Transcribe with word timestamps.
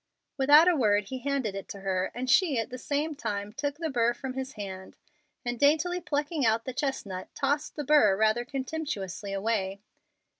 Without 0.35 0.67
a 0.67 0.75
word 0.75 1.09
he 1.09 1.19
handed 1.19 1.53
it 1.53 1.67
to 1.69 1.81
her, 1.81 2.11
and 2.15 2.27
she 2.27 2.57
at 2.57 2.71
the 2.71 2.79
same 2.79 3.13
time 3.13 3.53
took 3.53 3.77
the 3.77 3.87
burr 3.91 4.15
from 4.15 4.33
his 4.33 4.53
hand, 4.53 4.95
and 5.45 5.59
daintily 5.59 6.01
plucking 6.01 6.43
out 6.43 6.65
the 6.65 6.73
chestnut 6.73 7.27
tossed 7.35 7.75
the 7.75 7.83
burr 7.83 8.17
rather 8.17 8.43
contemptuously 8.43 9.31
away. 9.31 9.79